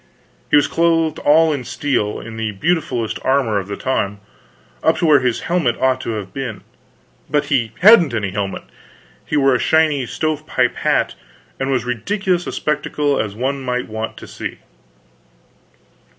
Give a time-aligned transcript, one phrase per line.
[0.49, 4.19] He was clothed all in steel, in the beautifulest armor of the time
[4.81, 6.61] up to where his helmet ought to have been;
[7.29, 8.63] but he hadn't any helmet,
[9.23, 11.13] he wore a shiny stove pipe hat,
[11.59, 14.57] and was ridiculous a spectacle as one might want to see.